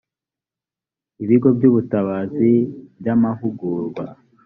ibigo 1.23 1.47
by 1.57 1.63
ubutabazi 1.69 2.51
n 2.61 2.65
iby 2.99 3.09
amahugurwa 3.15 4.05